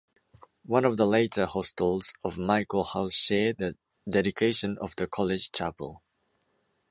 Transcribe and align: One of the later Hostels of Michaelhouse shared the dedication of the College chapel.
One 0.65 0.83
of 0.83 0.97
the 0.97 1.05
later 1.05 1.45
Hostels 1.45 2.15
of 2.23 2.35
Michaelhouse 2.39 3.13
shared 3.13 3.59
the 3.59 3.77
dedication 4.09 4.79
of 4.79 4.95
the 4.95 5.05
College 5.05 5.51
chapel. 5.51 6.01